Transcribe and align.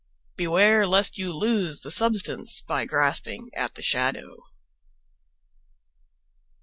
"BEWARE 0.35 0.87
LEST 0.87 1.19
YOU 1.19 1.31
LOSE 1.31 1.81
THE 1.81 1.91
SUBSTANCE 1.91 2.61
BY 2.63 2.85
GRASPING 2.85 3.51
AT 3.55 3.75
THE 3.75 3.83
SHADOW." 3.83 4.35